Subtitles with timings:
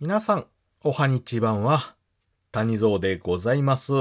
[0.00, 0.46] 皆さん、
[0.82, 1.94] おはにちばんは、
[2.52, 3.92] 谷蔵でございます。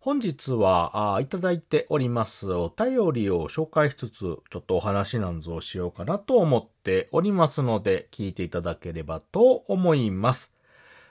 [0.00, 10.54] 本日は、あいただいておりますお便りを紹介しつつ、ちょっとお話なんぞをしようかなと思っておりますので、聞いていただければと思います。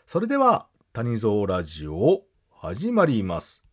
[0.08, 3.64] それでは、谷蔵ラジオ、始まります。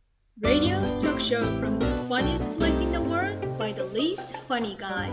[0.42, 5.08] Radio talk show from the funniest place in the world by the least funny guy.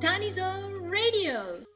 [0.00, 0.42] Tanizo
[0.90, 1.71] Radio.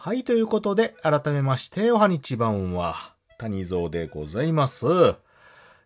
[0.00, 2.94] はい、ということで、改めまして、おはにちばんは、
[3.36, 4.86] 谷蔵でございます。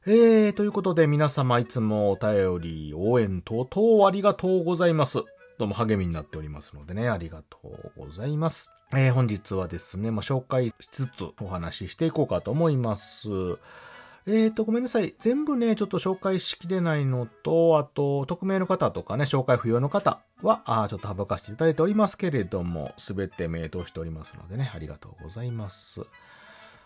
[0.05, 5.25] えー、ということで、皆様いつもお便り、応援等々ありがとうございます。
[5.59, 7.57] どうも励みになっておりますのでね、ありがと
[7.97, 8.71] うございます。
[8.93, 13.31] えー、本日はですね、まあ、紹介しつつお話ししていこうかと思います。
[14.25, 15.15] えーと、ごめんなさい。
[15.19, 26.03] 全部ね、ちょっと紹介しきれないのと、あと、匿名の方とかね、紹介不要の方は、あちょっと省かせていただいておりますけれども、すべて名答しておりますのでね、ありがとうございます。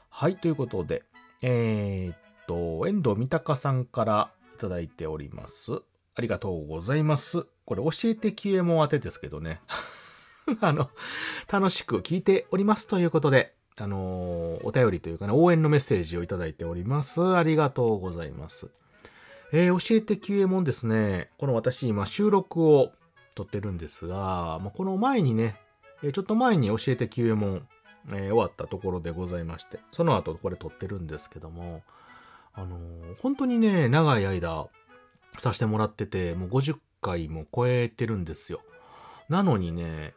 [0.08, 1.02] はい、ということで、
[1.42, 5.82] えーっと、遠藤三鷹さんからいただいております。
[6.14, 7.46] ありがとうございます。
[7.66, 9.60] これ、教えて消えも当てですけどね。
[10.62, 10.88] あの、
[11.50, 17.22] 楽しく聞いておりますということで、あのーお便りというかね、応援のメッセージをいただいております。
[17.36, 18.68] ありがとうございます。
[19.52, 21.30] えー教えて QA もんですね。
[21.38, 22.92] この私今収録を
[23.34, 25.60] 撮ってるんですが、まあ、この前にね、
[26.12, 27.68] ちょっと前に教えて QA もん、
[28.08, 31.82] えー終わったところでございまして、その後これ撮ってるんですけども、
[32.54, 34.68] あのー本当にね、長い間
[35.38, 38.62] させてもらってて、もう50回も超えてるんですよ。
[39.28, 40.14] なのにね、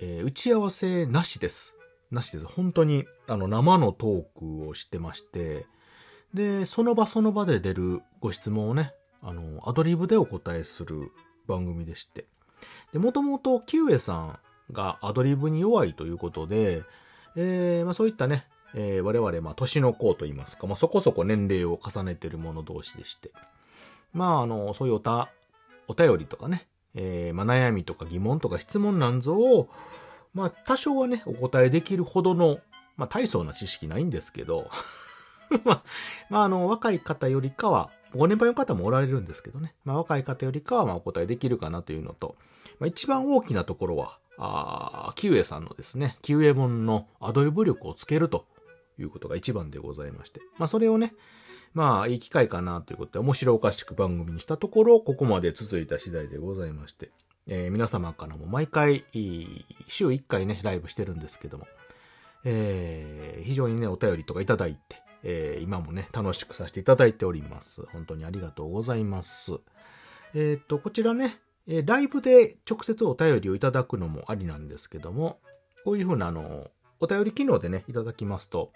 [0.00, 1.74] えー打ち合わせなしです。
[2.10, 2.46] なしです。
[2.46, 5.66] 本当に、あの、生のトークをしてまして、
[6.34, 11.12] で、その場その場で出るご質問をね、あの、アドリブでお答えする
[11.46, 12.26] 番組でして。
[12.92, 14.38] で、もともと、キウエさん
[14.72, 16.82] がアドリブに弱いということで、
[17.36, 23.30] えーまあそういったね、えー我々、まあ年の子といいますか、まあそこそこ年齢を重ねている者同士でして。
[24.12, 25.30] まああの、そういうおた、
[25.88, 29.68] お便りとかね、えーまあ悩みとか疑問とか質問なんぞを、
[30.34, 32.60] まあ多少はね、お答えできるほどの、
[32.96, 34.70] まあ大層な知識ないんですけど、
[35.64, 35.82] ま
[36.30, 39.74] あ、あの、若い方よりかは、ご年配の方もおられるんですけどね。
[39.84, 42.36] まあ若い方よりかは、まあお答えできるかなというのと、
[42.78, 48.46] まあ一番大きなところは、あーキウエさんのですね、キウエ本のアドリブ力をつけると
[48.98, 50.40] いうことが一番でございまして。
[50.58, 51.14] まあそれをね、
[51.72, 57.10] まあいい機会かなということで面白おかしく番組にしたところ、ここまで続いた次第でございまして。
[57.46, 61.66] えー皆様からも毎回、いい週1回ね、ライブしてるんですけども、
[62.44, 67.82] えー非常にね、お便りとかいただいて、えー今もね、楽しくさせていただいております。
[67.92, 69.52] 本当にありがとうございます。
[70.34, 75.40] えっ、と、こちらね、えライブで直接お便りをいただくのもありなんですけども、
[75.84, 76.70] こういうふうな、あの、
[77.00, 78.72] お便り機能でね、いただきますと、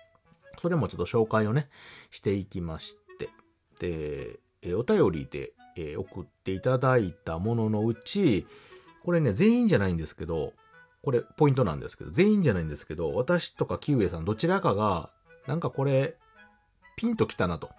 [0.61, 1.69] それもちょっと紹介をね、
[2.11, 3.29] していきまして、
[3.81, 8.47] で、えお便りで、え送っていただいたもののうち、
[9.05, 10.53] これね、全員じゃないんですけど、
[11.05, 15.11] これポイントなんですけど、全員じゃないんですけど、私とかキウエさんどちらかが、
[15.47, 16.17] なんかこれ、
[16.97, 17.71] ピンときたなと。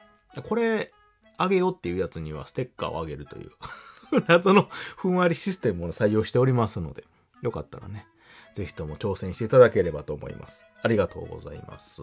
[0.44, 0.92] これ、
[1.38, 3.52] あげようっていうやつにはステッカーをあげるという、
[4.28, 7.04] 謎のふんわりシステムを採用しておりますので、
[7.42, 8.08] よかったらね、
[8.54, 10.66] ぜひとも挑戦していただければと思います。
[10.82, 12.02] ありがとうございます。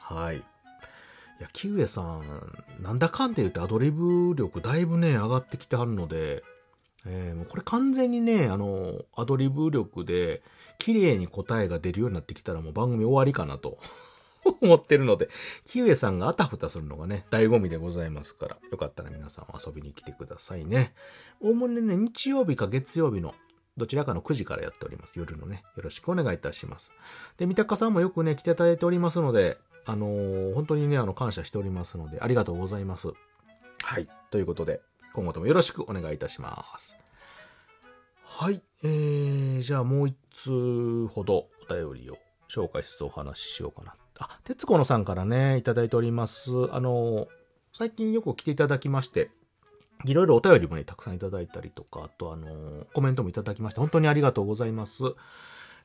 [0.00, 0.38] はい。
[0.38, 0.42] い
[1.40, 6.42] や、キウエさん、なんだかんで言ってアドリブ力だいぶね、上がってきてはるので、
[7.06, 10.42] えーもうこれ完全にね、あの、アドリブ力で、
[10.78, 13.78] 綺麗に答えが出るようになってきたらもう番組終わりかなと
[14.62, 15.28] 思ってるので、
[15.66, 20.94] キウエさんがあたふたするのがね、醍醐味でございますから、よかったら皆さん遊びに来てくださいね。
[21.40, 23.34] 大物にね、日曜日か月曜日の
[23.76, 25.18] どちらかの9時からやっております。
[25.18, 25.62] 夜のね。
[25.76, 26.92] よろしくお願いいたします。
[27.36, 33.08] で、三鷹さんもよくね、来ていただいておりますので、あのー本当にね、あの、感謝しておりますので、ありがとうございます。
[33.82, 34.08] はい。
[34.30, 34.80] ということで、
[35.18, 36.96] 今後ともよろしくお願いいたします。
[38.22, 38.62] はい。
[38.84, 42.18] えー、じゃあもう一通ほどお便りを
[42.48, 43.96] 紹介しつつお話ししようかな。
[44.20, 46.52] あ、徹子のさんからね、いただいております。
[46.70, 47.26] あの
[47.72, 49.32] 最近よく来ていただきまして、
[50.04, 55.02] いろいろお便りもね、たくさんいただいたりとか、あとあのコメントもいただきまして、本当にありがとうございます。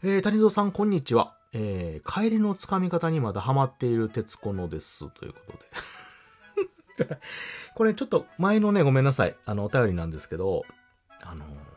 [0.03, 1.35] えー、谷蔵さん、こんにちは。
[1.53, 5.09] えー、帰りのつかみ方にまだハマっている徹子のです。
[5.09, 5.57] ということで。
[7.75, 9.35] これちょっと前のね、ごめんなさい。
[9.45, 10.65] あの、お便りなんですけど、
[11.21, 11.73] あのー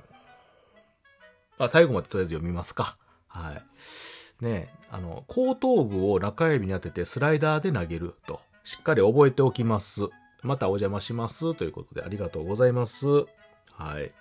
[1.58, 2.96] あ、最後までとりあえず読みますか。
[3.28, 4.44] はい。
[4.44, 8.40] ねあの、後頭部を中指に当ててスライダーで投げると。
[8.64, 10.02] しっかり覚えておきます。
[10.42, 11.54] またお邪魔します。
[11.54, 13.06] ということでありがとうございます。
[13.06, 14.12] はい。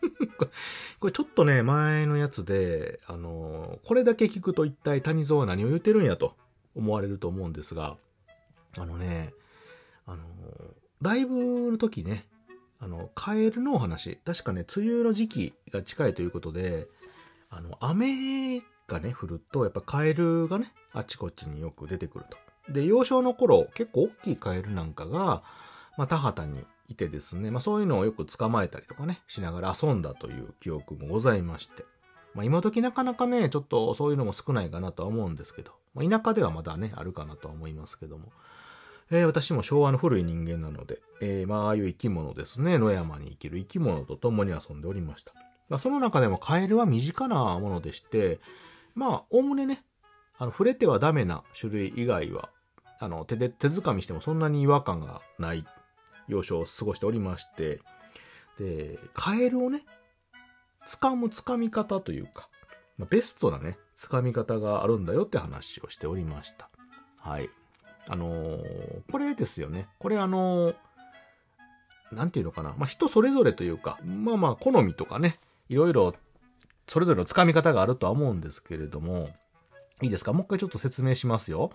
[1.00, 6.36] これちょっとね、前のやつで、あの、これだけ聞くと一体谷蔵は何を言ってるんやと
[6.74, 7.96] 思われると思うんですが、
[8.78, 9.32] あのね、
[10.08, 10.24] あの、
[11.02, 12.26] ライブの時ね、
[12.80, 16.88] あの、カエルのお話、確かね、梅雨の時期が近いということで、
[17.50, 22.72] あの、雨がね、降ると、やっぱカエルがね、あちこちによく出てくると。
[22.72, 25.42] で、幼少の頃、結構大きいカエルなんかが、
[25.98, 31.84] まあ、田畑にいてですね、まあ、そういうのをよく捕まえたりとかね、しながら遊んだという記憶もございまして。
[32.34, 38.32] まあ、今時なかなかね、ちょっとそういうのも少ないかなとは思うんですけど、まあ、田舎ではまだね、あるかなとは思いますけども。
[39.10, 45.32] えー、私も昭和の古い人間なので、えー、まあ、ああいう生き物ですね、野山に生きる生き物と共に遊んでおりました。
[45.68, 48.40] まあ、その中でもカエルは身近なものでして、
[48.94, 49.82] まあ、おおむねね、
[50.38, 52.50] あの、触れてはダメな種類以外は、
[53.00, 55.64] あの、手で、手掴みしてもそんなに違和感がない
[56.26, 57.80] 幼少を過ごしておりまして、
[58.58, 59.84] で、カエルをね、
[60.86, 62.48] 掴む掴み方というか、
[62.96, 66.68] まあ、ベストなね、掴み方があるんだよって話をしておりました。
[67.20, 67.48] はい。
[68.08, 69.88] あのーこれですよね。
[69.98, 70.74] これあのー
[72.10, 72.74] なんていうのかな。
[72.78, 75.36] まあ、人それぞれというか、まあまあ、好みとかね、
[75.68, 76.14] いろいろ、
[76.86, 79.28] それぞれの掴み方があるとは思うんですけれども、
[80.00, 80.32] いいですか？
[80.32, 81.70] もう一回ちょっと説明しますよ。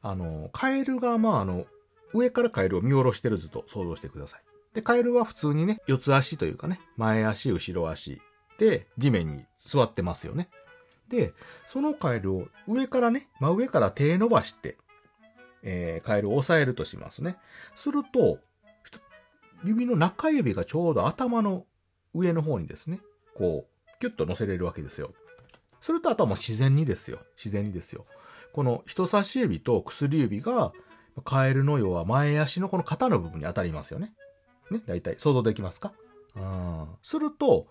[0.00, 1.66] あの、カエルが、まあ、あの、
[2.14, 4.40] 上からカエルを見下ろしてる図と想像してください。
[4.72, 8.22] で、カエルは普通にね、四つ足というかね、前足、後ろ足
[8.58, 10.48] で地面に座ってますよね。
[11.08, 11.34] で、
[11.66, 14.78] そのカエルを上からね、真上から手伸ばして、
[15.68, 17.36] えーカエルを押さえるとしますね。
[17.74, 18.38] すると、
[19.64, 21.66] 指の中指がちょうど頭の
[22.14, 23.00] 上の方にですね、
[23.34, 25.12] こう、キュッと乗せれるわけですよ。
[25.80, 27.18] すると、あとはもう自然にですよ。
[27.36, 28.06] 自然にですよ。
[28.52, 30.72] この人差し指と薬指が、
[31.24, 34.12] カエルの要は前足のこの肩の部分に当たりますよね。
[34.70, 35.92] ね、大体想像できますか？
[36.34, 36.86] うん。
[37.02, 37.66] すると、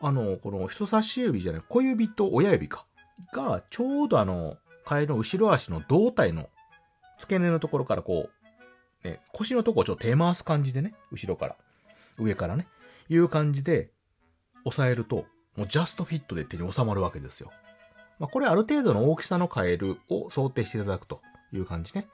[0.00, 2.86] あの、この人差し指じゃない、小指と親指か。
[3.32, 6.48] が、ちょうどあの、カエルの後ろ足の胴体の
[7.22, 8.28] 付け根のところからこ
[9.04, 11.56] う、ね、腰のとこをちょっと手回す感じでね、後ろから、
[12.18, 12.66] 上からね、
[13.08, 13.90] いう感じで
[14.64, 15.24] 押さえると、
[15.56, 17.52] もうジャストフィットで手に収まるわけですよ。
[18.18, 21.20] まあ、これある程度の大きさのカエルを想定していただくと
[21.52, 22.06] いう感じね。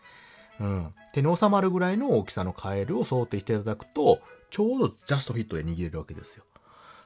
[0.61, 0.95] うん。
[1.15, 4.21] 手に収まるぐらいの大きさのカエルを想定していただくと、
[4.51, 6.45] ちょうどジャストフィットで握れるわけですよ。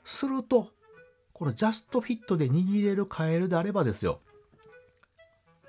[0.04, 0.68] すると、
[1.32, 4.20] このジャストフィットで握れるカエルであればですよ、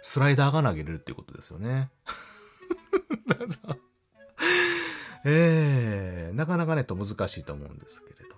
[0.03, 1.89] スライダーが投げれるっていうことですよね。
[5.25, 8.35] ええなかなかね、と難しいと思うんですけれど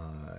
[0.00, 0.06] も。
[0.32, 0.38] は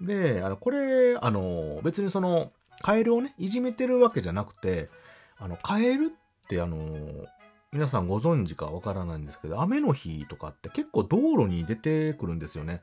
[0.00, 0.06] い。
[0.06, 4.88] で、あの、これ、あの、別にその、カエルをね、いじめてるわけじゃなくて、
[5.36, 6.10] あの、カエルっ
[6.46, 7.26] てあの、
[7.72, 12.82] 皆さんご存知かわからないんですけど、雨の日とかって結構道路に出てくるんですよね。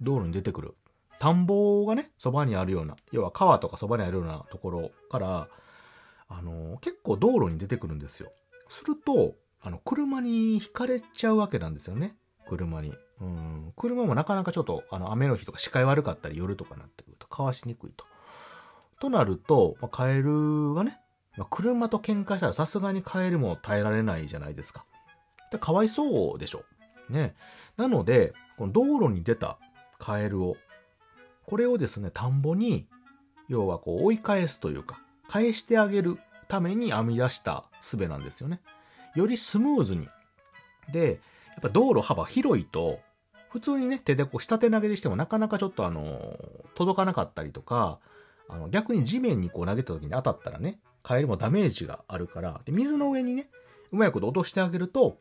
[0.00, 0.74] 道路に出てくる。
[1.20, 5.48] 田んぼがね、そばにあるような、要は川とかそばにあるようなところから、
[6.38, 8.32] あの、結構道路に出てくるんですよ。
[8.68, 12.16] すると、あの、車にひかれちゃうわけなんですよね。
[12.48, 12.92] 車に。
[13.20, 13.72] うん。
[13.76, 18.06] 車もなかなかちょっと、あの、雨の日とか視界悪かったり夜とかなってくると、かわしにくいと。
[18.98, 20.98] となると、まあ、カエルがね、
[21.36, 24.84] まあ、車と喧嘩したらさすがにカエルも耐えられないじゃないですか。
[25.50, 26.64] でかわいそうでしょ。
[27.10, 27.34] ね。
[27.76, 29.58] なので、この道路に出た
[29.98, 30.56] カエルを、
[31.46, 32.86] これをですね、田んぼに、
[33.48, 35.01] 要はこう追い返すというか、
[35.32, 38.60] 返してあげるために編み出した術なんですよね。
[39.14, 40.06] よりスムーズに。
[40.92, 41.20] で、
[41.52, 43.00] やっぱ道路幅広いと、
[43.48, 46.36] 普通にね、手でこう下手投げでしてもなかなかちょっとあの、
[46.74, 47.98] 届かなかったりとか、
[48.46, 53.48] あの、逆に地面にこう投げた時に当たったらね、カエルもダメージがあるから、で、水の上にね、
[53.90, 55.16] うまいこと落としてあげると、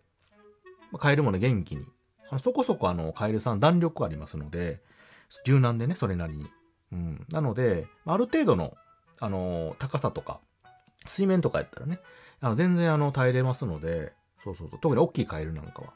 [0.92, 1.86] まあカエルもね、元気に。
[2.30, 4.82] あのそこそこあの、カエルさん弾力ありますので、
[5.46, 6.48] 柔軟でね、それなりに。
[6.92, 7.26] うん。
[7.30, 8.76] なので、ある程度の、
[9.22, 10.42] あの、高さとか、
[11.06, 12.00] 水面とかやったらね、
[12.42, 14.12] あの全然あの、耐えれますので、
[14.44, 15.94] そうそうそう、特に大きいカエルなんかは。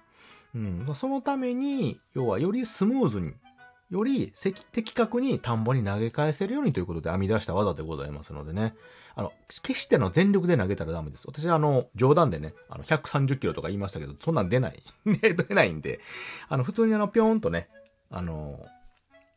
[0.54, 0.86] うん。
[0.94, 3.34] そのために、要はよりスムーズに、
[3.90, 4.34] より
[4.72, 8.76] 的確に田んぼに投げ返せるようにということで編み出した技でございますのでね。
[9.16, 11.26] あの、決しての全力で投げたらダメです。
[11.28, 14.84] 私はあの、冗談でね、あの、130キロとか言いましたけど、そんなん出ない。
[15.06, 16.00] 出ないんで、
[16.50, 17.70] あの、普通にあの、ぴょーんとね、
[18.10, 18.66] あの、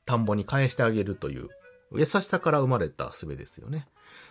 [0.04, 1.48] 田んぼに返してあげるという、
[1.92, 3.86] 優しさから生まれた術ですよね。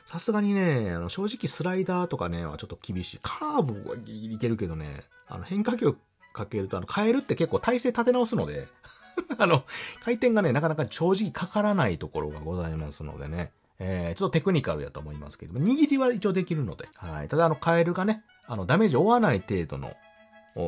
[0.06, 3.20] さすがにね、あの、正直スライダーとかね、はちょっと厳しい。
[3.22, 5.96] カーブはギリギリいけるけどね、あの、変化球
[6.34, 8.68] かけると、あの、変えるって結構体勢立て直すので、
[9.38, 9.64] あの、
[10.04, 13.52] 回転がね、なかなか正直かからないところがございますのでね。
[13.80, 16.90] えー、ちょっとテクニカルやと思いますけども、握りは一応できるので。
[16.96, 17.28] はい。
[17.28, 19.96] ただ、あの、カエルがね、あの、ダメージを負わない程度の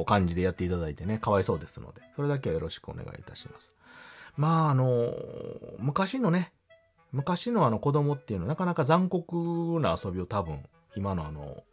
[0.06, 3.76] 感じでやっていただいてね、かわいそうですので、それだけはよろしくお願いいたします。
[4.38, 5.12] まああの、
[5.80, 6.54] 昔のね、
[7.12, 10.64] 昔のあの子供っていうのはなかなか残酷な遊びを多分、
[10.96, 11.64] 今のあの、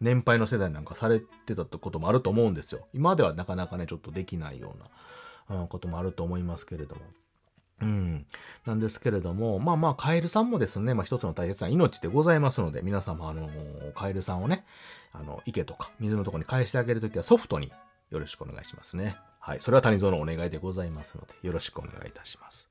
[0.00, 2.86] 年配の世代なんかされてたってこともあると思うんですよ。
[2.92, 4.74] 今ではなかなかね、ちょっとできないよ
[5.48, 7.00] うな、こともあると思いますけれども。
[7.80, 8.26] うん。
[8.66, 13.48] なんですけれども、まあまあ、カエルさんもですね、まあ一つの大切な命でございますので、皆様、あの、
[13.94, 14.64] カエルさんをね、
[15.12, 17.72] あの、池とか水のとこに返してあげるときはソフトに
[18.10, 19.16] よろしくお願いしますね。
[19.40, 19.58] はい。
[19.60, 22.68] それは谷蔵のお願いでございますので、よろしくお願いいたします。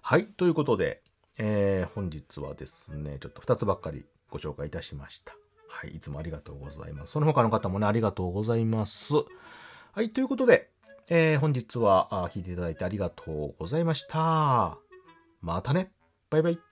[0.00, 0.26] はい。
[0.26, 1.02] ということで、
[1.38, 5.34] えー、本日はですね、ちょっと2つばっかりご紹介いたしました。
[5.68, 5.90] はい。
[5.90, 7.12] いつもありがとうございます。
[7.12, 9.14] その他の方もね、ありがとうございます。
[9.92, 10.10] はい。
[10.10, 10.70] ということで、
[11.08, 14.78] えー、本日はあ聞いていただいてありがとうございました。
[15.40, 15.92] またね。
[16.30, 16.65] バイバイ。